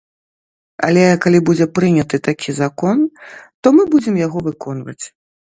Але 0.87 1.03
калі 1.25 1.39
будзе 1.49 1.67
прыняты 1.79 2.21
такі 2.29 2.57
закон, 2.63 2.97
то 3.61 3.67
мы 3.77 3.83
будзем 3.93 4.21
яго 4.25 4.37
выконваць. 4.49 5.03